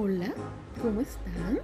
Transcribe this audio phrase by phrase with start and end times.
[0.00, 0.32] Hola,
[0.80, 1.58] ¿cómo están?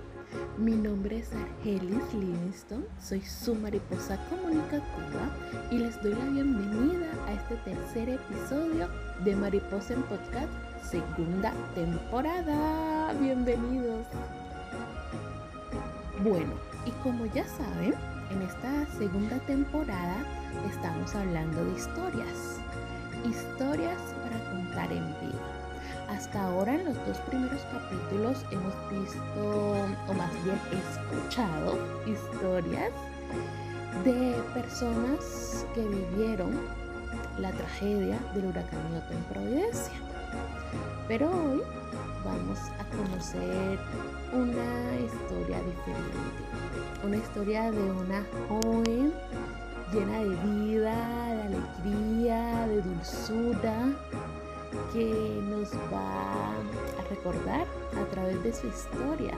[0.58, 5.30] Mi nombre es Argelis Livingston, soy su mariposa comunicativa
[5.71, 8.89] y les doy la bienvenida a este tercer episodio
[9.25, 10.50] de Mariposa en Podcast,
[10.82, 13.12] segunda temporada.
[13.20, 14.05] Bienvenidos.
[16.25, 16.55] Bueno,
[16.87, 17.95] y como ya saben,
[18.32, 20.16] en esta segunda temporada
[20.73, 22.59] estamos hablando de historias.
[23.30, 25.64] Historias para contar en vida.
[26.09, 29.73] Hasta ahora en los dos primeros capítulos hemos visto,
[30.09, 32.93] o más bien escuchado, historias
[34.05, 36.52] de personas que vivieron
[37.38, 39.95] la tragedia del huracán Otto en Providencia.
[41.09, 41.62] Pero hoy
[42.24, 43.79] vamos a conocer
[44.32, 46.19] una historia diferente,
[47.05, 49.12] una historia de una joven
[49.93, 50.95] llena de vida,
[51.35, 53.77] de alegría, de dulzura,
[54.92, 57.66] que nos va a recordar
[58.01, 59.34] a través de su historia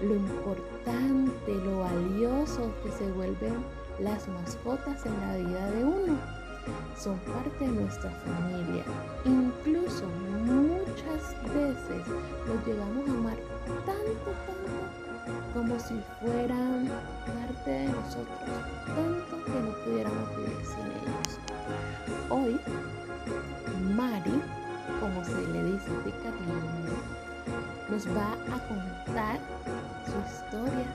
[0.00, 3.64] lo importante, lo valioso que se vuelven
[3.98, 6.16] las mascotas en la vida de uno.
[6.96, 8.84] Son parte de nuestra familia.
[9.24, 10.04] Incluso
[10.44, 12.06] muchas veces
[12.46, 13.36] los llegamos a amar
[13.86, 15.07] tanto, tanto,
[15.54, 16.88] como si fueran
[17.26, 18.38] parte de nosotros,
[18.86, 21.38] tanto que no pudiéramos vivir sin ellos.
[22.28, 22.60] Hoy
[23.94, 24.42] Mari,
[25.00, 26.94] como se le dice de cariño,
[27.88, 29.38] nos va a contar
[30.04, 30.86] su historia.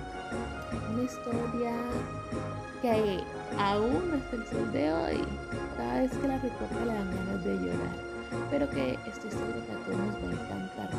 [0.91, 1.71] Una historia
[2.81, 3.23] que
[3.57, 5.21] aún hasta el sol de hoy,
[5.77, 8.13] cada vez que la recuerda le dan ganas de llorar.
[8.49, 10.89] Pero que estoy segura que a todos nos va a encantar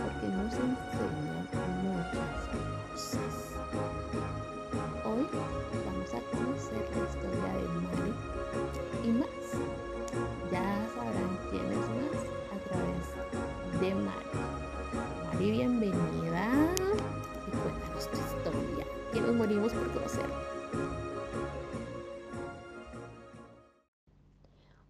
[19.24, 20.26] nos morimos por conocer.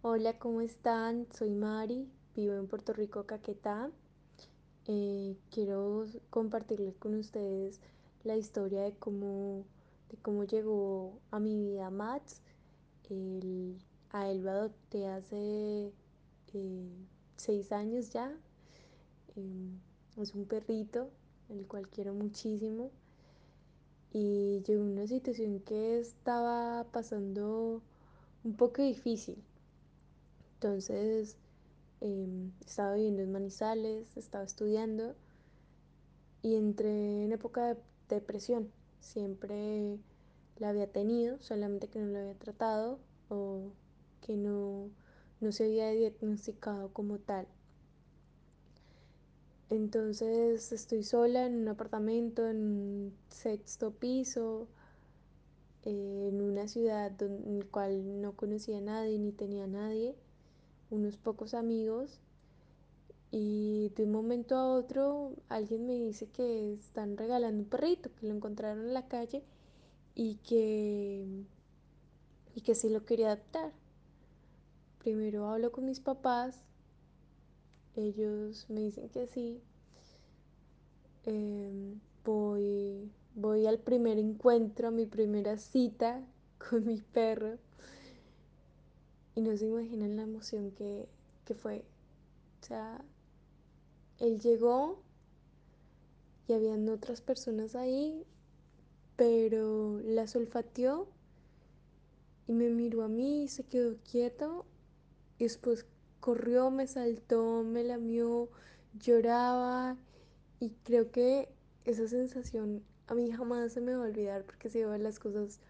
[0.02, 1.28] Hola, ¿cómo están?
[1.32, 3.90] Soy Mari, vivo en Puerto Rico, Caquetá.
[4.86, 7.80] Eh, quiero compartirles con ustedes
[8.24, 9.66] la historia de cómo,
[10.10, 11.90] de cómo llegó a mi vida.
[13.10, 13.78] El,
[14.10, 15.92] a él lo adopté hace
[16.54, 17.06] eh,
[17.36, 18.36] seis años ya.
[19.36, 19.78] Eh,
[20.16, 21.10] es un perrito,
[21.50, 22.90] el cual quiero muchísimo.
[24.14, 27.82] Y llegó una situación que estaba pasando
[28.44, 29.36] un poco difícil.
[30.54, 31.36] Entonces,
[32.00, 32.28] eh,
[32.64, 35.14] estaba viviendo en Manizales, estaba estudiando
[36.42, 37.76] y entré en época de
[38.08, 38.70] depresión.
[39.00, 39.98] Siempre
[40.58, 43.72] la había tenido, solamente que no la había tratado o
[44.20, 44.90] que no,
[45.40, 47.48] no se había diagnosticado como tal.
[49.74, 54.68] Entonces estoy sola en un apartamento, en un sexto piso,
[55.82, 60.14] eh, en una ciudad en la cual no conocía a nadie ni tenía a nadie,
[60.90, 62.20] unos pocos amigos.
[63.32, 68.28] Y de un momento a otro alguien me dice que están regalando un perrito, que
[68.28, 69.42] lo encontraron en la calle
[70.14, 71.26] y que,
[72.54, 73.72] y que sí lo quería adoptar.
[75.00, 76.60] Primero hablo con mis papás,
[77.96, 79.60] ellos me dicen que sí.
[81.24, 81.94] Eh,
[82.24, 86.24] voy, voy al primer encuentro, a mi primera cita
[86.70, 87.58] con mi perro.
[89.36, 91.08] Y no se imaginan la emoción que,
[91.44, 91.84] que fue.
[92.62, 93.04] O sea,
[94.18, 95.02] él llegó
[96.46, 98.24] y habían otras personas ahí,
[99.16, 101.08] pero la olfateó
[102.46, 104.66] y me miró a mí, se quedó quieto
[105.38, 105.86] y después
[106.24, 108.48] corrió, me saltó, me lamió,
[108.98, 109.98] lloraba
[110.58, 111.50] y creo que
[111.84, 115.60] esa sensación a mí jamás se me va a olvidar porque sido de las cosas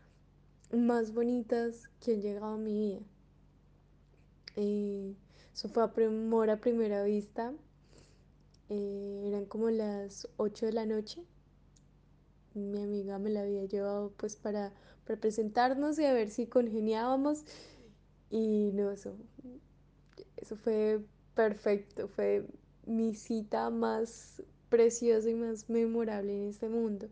[0.72, 3.00] más bonitas que han llegado a mi vida.
[4.54, 5.16] Eh,
[5.53, 7.53] eso fue amor a primera vista.
[8.69, 11.21] Eh, eran como las 8 de la noche.
[12.54, 14.72] Mi amiga me la había llevado pues para,
[15.04, 17.45] para presentarnos y a ver si congeniábamos.
[18.30, 19.16] Y no, eso,
[20.44, 21.00] eso fue
[21.34, 22.06] perfecto.
[22.06, 22.46] Fue
[22.86, 27.08] mi cita más preciosa y más memorable en este mundo.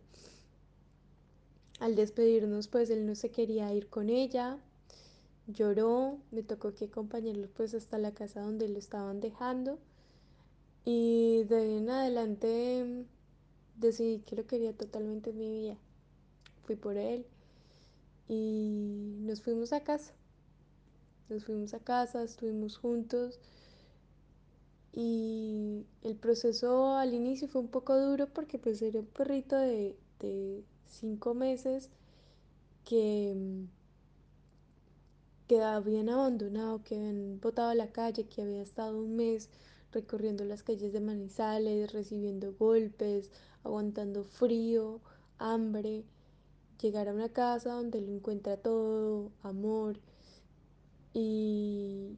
[1.80, 4.58] Al despedirnos, pues él no se quería ir con ella,
[5.46, 9.78] lloró, me tocó que acompañarlo pues hasta la casa donde lo estaban dejando
[10.84, 13.04] y de ahí en adelante
[13.76, 15.76] decidí que lo quería totalmente en mi vida.
[16.66, 17.26] Fui por él
[18.28, 20.12] y nos fuimos a casa.
[21.32, 23.40] Nos fuimos a casa, estuvimos juntos
[24.92, 29.96] Y el proceso al inicio fue un poco duro porque pues era un perrito de,
[30.20, 31.90] de cinco meses
[32.84, 33.34] que,
[35.48, 39.48] que habían abandonado, que habían botado a la calle, que había estado un mes
[39.92, 43.30] recorriendo las calles de Manizales, recibiendo golpes,
[43.64, 45.00] aguantando frío,
[45.38, 46.04] hambre,
[46.80, 49.98] llegar a una casa donde lo encuentra todo, amor,
[51.14, 52.16] y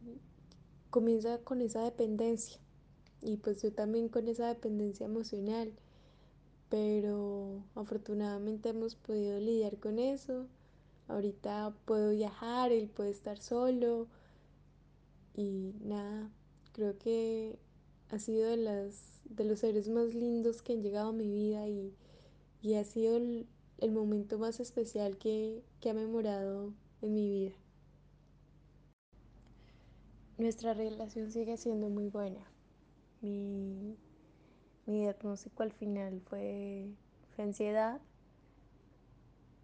[0.91, 2.61] comienza con esa dependencia.
[3.23, 5.73] Y pues yo también con esa dependencia emocional.
[6.69, 10.46] Pero afortunadamente hemos podido lidiar con eso.
[11.08, 14.08] Ahorita puedo viajar, él puede estar solo.
[15.35, 16.31] Y nada,
[16.73, 17.58] creo que
[18.11, 21.69] ha sido de, las, de los seres más lindos que han llegado a mi vida
[21.69, 21.93] y,
[22.62, 23.47] y ha sido el,
[23.79, 27.63] el, momento más especial que, que ha memorado en mi vida.
[30.37, 32.41] Nuestra relación sigue siendo muy buena.
[33.23, 33.97] Mi,
[34.87, 36.89] mi diagnóstico al final fue,
[37.35, 38.01] fue ansiedad,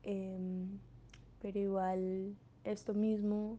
[0.05, 0.39] eh,
[1.43, 3.59] pero igual esto mismo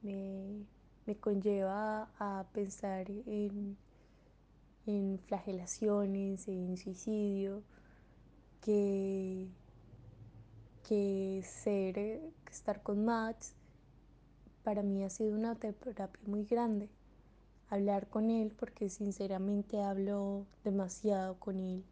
[0.00, 0.64] me,
[1.06, 3.76] me conlleva a pensar en,
[4.86, 7.62] en flagelaciones, en suicidio,
[8.62, 9.48] que,
[10.88, 13.54] que ser, que estar con Max
[14.62, 16.88] para mí ha sido una terapia muy grande.
[17.68, 21.84] Hablar con él, porque sinceramente hablo demasiado con él.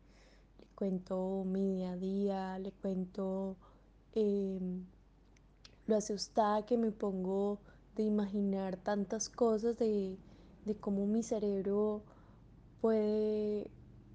[0.58, 3.56] Le cuento mi día a día, le cuento
[4.14, 4.60] eh,
[5.86, 7.58] lo asustada que me pongo
[7.96, 10.16] de imaginar tantas cosas, de,
[10.64, 12.02] de cómo mi cerebro
[12.80, 13.70] puede,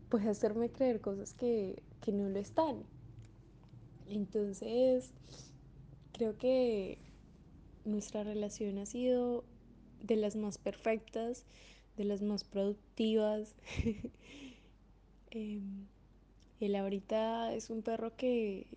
[0.09, 2.83] puede hacerme creer cosas que, que no lo están.
[4.07, 5.11] Entonces,
[6.13, 7.04] creo que
[7.85, 9.43] nuestra relación ha sido
[10.01, 11.45] de las más perfectas,
[11.97, 13.55] de las más productivas.
[15.31, 15.61] eh,
[16.59, 18.67] él ahorita es un perro que,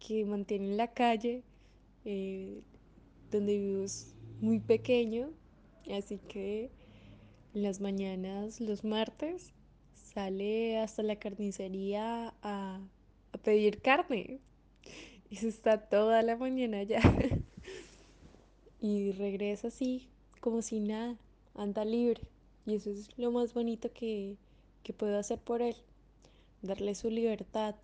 [0.00, 1.42] que mantiene en la calle,
[2.04, 2.62] eh,
[3.30, 5.30] donde vivo es muy pequeño,
[5.92, 6.70] así que
[7.54, 9.52] en las mañanas, los martes,
[9.94, 12.80] sale hasta la carnicería a,
[13.32, 14.40] a pedir carne.
[15.30, 17.00] Y se está toda la mañana allá.
[18.84, 20.10] y regresa así,
[20.40, 21.16] como si nada,
[21.54, 22.20] anda libre.
[22.66, 24.36] Y eso es lo más bonito que,
[24.82, 25.74] que puedo hacer por él.
[26.60, 27.76] Darle su libertad,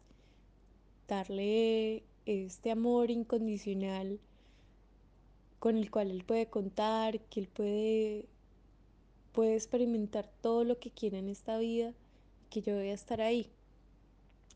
[1.09, 4.21] darle este amor incondicional
[5.59, 8.27] con el cual él puede contar, que él puede,
[9.33, 11.95] puede experimentar todo lo que quiera en esta vida,
[12.51, 13.49] que yo voy a estar ahí.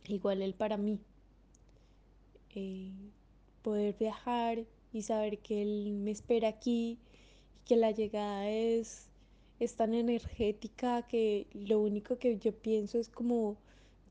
[0.08, 1.00] Igual él para mí.
[2.54, 2.92] Eh,
[3.62, 6.98] poder viajar y saber que él me espera aquí
[7.56, 9.08] y que la llegada es,
[9.58, 13.56] es tan energética que lo único que yo pienso es como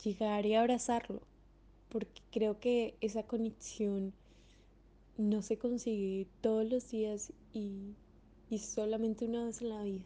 [0.03, 1.21] llegar y abrazarlo,
[1.87, 4.13] porque creo que esa conexión
[5.17, 7.95] no se consigue todos los días y,
[8.49, 10.03] y solamente una vez en la vida.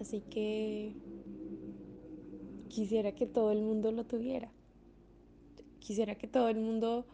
[0.00, 0.94] Así que
[2.68, 4.50] quisiera que todo el mundo lo tuviera.
[5.78, 7.06] Quisiera que todo el mundo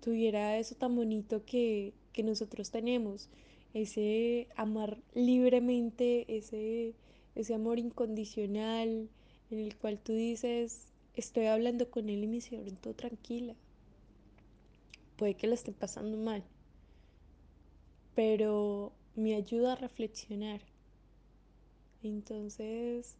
[0.00, 3.28] tuviera eso tan bonito que, que nosotros tenemos.
[3.74, 6.94] Ese amar libremente, ese,
[7.34, 9.08] ese amor incondicional
[9.50, 13.54] en el cual tú dices, estoy hablando con él y me siento tranquila
[15.16, 16.44] puede que la esté pasando mal,
[18.14, 20.60] pero me ayuda a reflexionar.
[22.02, 23.16] Entonces,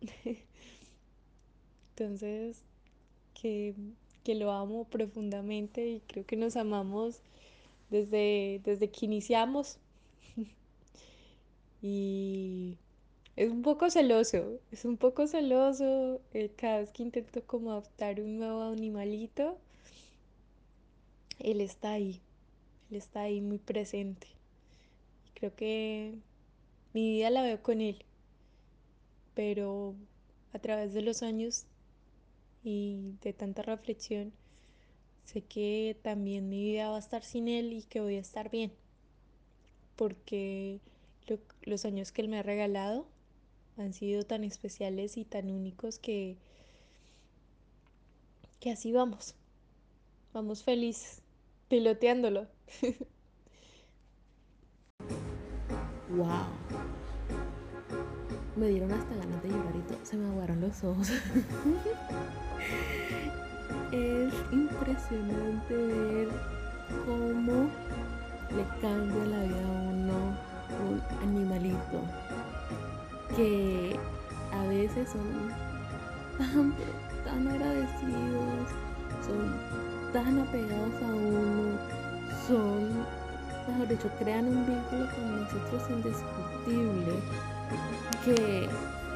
[1.90, 2.62] entonces,
[3.34, 3.74] que,
[4.24, 7.20] que, lo amo profundamente y creo que nos amamos
[7.90, 9.78] desde, desde que iniciamos.
[11.82, 12.78] y
[13.36, 18.20] es un poco celoso, es un poco celoso eh, cada vez que intento como adoptar
[18.20, 19.58] un nuevo animalito
[21.38, 22.20] él está ahí,
[22.90, 24.26] él está ahí muy presente.
[25.34, 26.14] Creo que
[26.92, 28.04] mi vida la veo con él,
[29.34, 29.94] pero
[30.52, 31.66] a través de los años
[32.64, 34.32] y de tanta reflexión,
[35.24, 38.50] sé que también mi vida va a estar sin él y que voy a estar
[38.50, 38.72] bien,
[39.96, 40.80] porque
[41.26, 43.06] lo, los años que él me ha regalado
[43.76, 46.36] han sido tan especiales y tan únicos que,
[48.60, 49.34] que así vamos,
[50.32, 51.22] vamos felices
[51.68, 52.46] piloteándolo.
[56.10, 56.93] wow.
[58.56, 59.98] Me dieron hasta ganas de llorar y todo.
[60.04, 61.10] Se me aguaron los ojos.
[63.90, 66.28] es impresionante ver
[67.06, 67.68] cómo
[68.54, 70.36] le cambia la vida a uno
[70.82, 72.00] un animalito.
[73.36, 73.98] que
[74.52, 75.50] a veces son
[76.38, 76.74] tan,
[77.24, 78.68] tan agradecidos,
[79.26, 81.78] son tan apegados a uno,
[82.46, 83.04] son,
[83.68, 87.14] mejor dicho, crean un vínculo con nosotros indiscutible
[88.24, 88.68] que,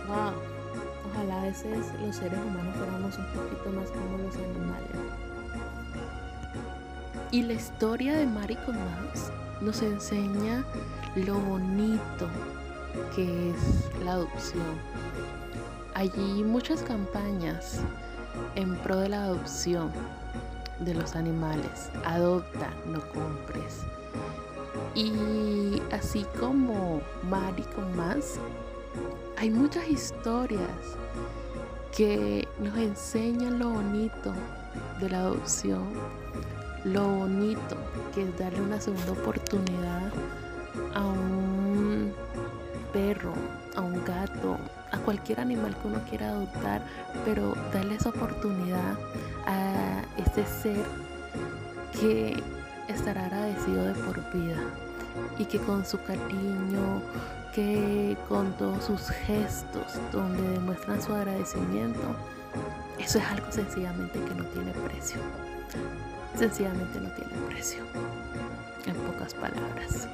[0.06, 0.32] wow,
[1.10, 4.90] ojalá a veces los seres humanos fuéramos un poquito más como los animales.
[7.30, 10.64] Y la historia de Mari con Max nos enseña
[11.14, 12.28] lo bonito
[13.14, 14.64] que es la adopción.
[15.94, 17.80] Allí muchas campañas
[18.54, 19.90] en pro de la adopción
[20.80, 21.90] de los animales.
[22.04, 23.82] Adopta, no compres.
[24.98, 27.00] Y así como
[27.30, 28.34] Mari con más,
[29.36, 30.60] hay muchas historias
[31.96, 34.32] que nos enseñan lo bonito
[34.98, 35.84] de la adopción,
[36.82, 37.76] lo bonito
[38.12, 40.10] que es darle una segunda oportunidad
[40.92, 42.12] a un
[42.92, 43.34] perro,
[43.76, 44.58] a un gato,
[44.90, 46.82] a cualquier animal que uno quiera adoptar,
[47.24, 48.98] pero darle esa oportunidad
[49.46, 50.84] a ese ser
[52.00, 52.42] que
[52.88, 54.56] estará agradecido de por vida
[55.38, 57.02] y que con su cariño,
[57.54, 62.16] que con todos sus gestos donde demuestran su agradecimiento,
[62.98, 65.20] eso es algo sencillamente que no tiene precio.
[66.36, 67.84] Sencillamente no tiene precio.
[68.86, 70.08] En pocas palabras.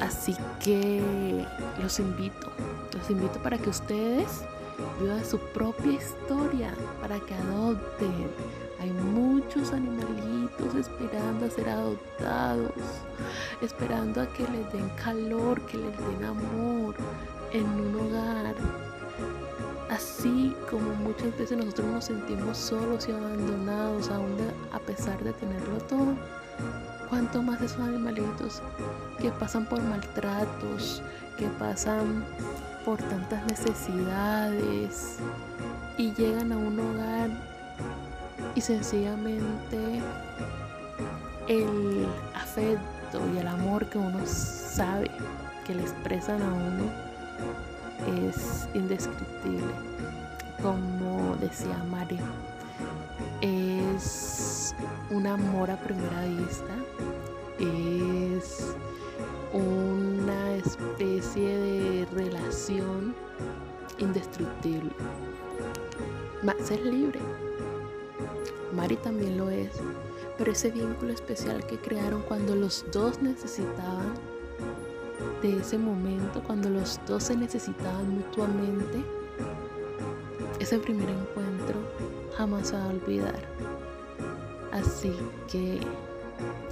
[0.00, 1.46] Así que
[1.80, 2.52] los invito,
[2.92, 4.42] los invito para que ustedes
[5.00, 8.30] vivan su propia historia, para que adopten.
[8.82, 12.72] Hay muchos animalitos esperando a ser adoptados,
[13.60, 16.96] esperando a que les den calor, que les den amor
[17.52, 18.56] en un hogar.
[19.88, 24.36] Así como muchas veces nosotros nos sentimos solos y abandonados, aún
[24.72, 26.16] a pesar de tenerlo todo
[27.08, 28.62] cuánto más esos animalitos
[29.20, 31.04] que pasan por maltratos,
[31.38, 32.24] que pasan
[32.84, 35.18] por tantas necesidades
[35.96, 37.30] y llegan a un hogar
[38.54, 40.00] y sencillamente
[41.48, 45.10] el afecto y el amor que uno sabe
[45.66, 49.72] que le expresan a uno es indescriptible.
[50.62, 52.22] Como decía Mario,
[53.40, 54.74] es
[55.10, 56.74] un amor a primera vista
[57.62, 58.74] es
[59.52, 63.14] una especie de relación
[63.98, 64.90] indestructible.
[66.42, 67.20] Max es libre,
[68.72, 69.70] Mari también lo es,
[70.38, 74.14] pero ese vínculo especial que crearon cuando los dos necesitaban
[75.42, 79.02] de ese momento, cuando los dos se necesitaban mutuamente,
[80.60, 81.78] ese primer encuentro
[82.36, 83.40] jamás se va a olvidar.
[84.72, 85.14] Así
[85.50, 85.80] que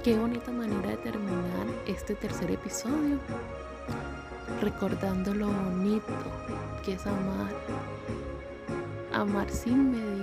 [0.03, 3.19] Qué bonita manera de terminar este tercer episodio,
[4.59, 6.11] recordando lo bonito
[6.83, 7.53] que es amar,
[9.13, 10.20] amar sin medida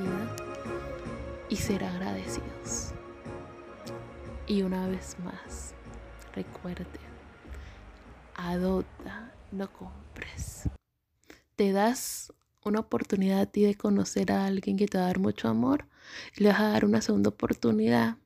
[1.49, 2.93] y ser agradecidos.
[4.47, 5.75] Y una vez más,
[6.35, 6.87] recuerde,
[8.35, 10.69] adopta, no compres.
[11.57, 12.33] Te das
[12.65, 15.87] una oportunidad a ti de conocer a alguien que te va a dar mucho amor,
[16.37, 18.17] le vas a dar una segunda oportunidad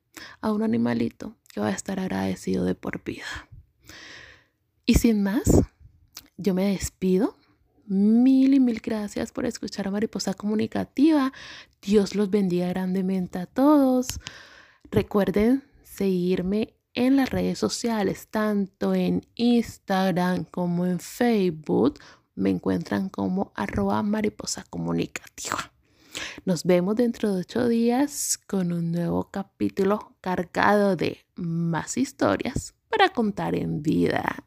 [0.40, 3.24] a un animalito que va a estar agradecido de por vida.
[4.84, 5.62] Y sin más,
[6.36, 7.36] yo me despido.
[7.86, 11.32] Mil y mil gracias por escuchar a Mariposa Comunicativa.
[11.80, 14.20] Dios los bendiga grandemente a todos.
[14.90, 21.98] Recuerden seguirme en las redes sociales, tanto en Instagram como en Facebook.
[22.34, 25.72] Me encuentran como arroba mariposa comunicativa.
[26.44, 33.08] Nos vemos dentro de ocho días con un nuevo capítulo cargado de más historias para
[33.08, 34.44] contar en vida.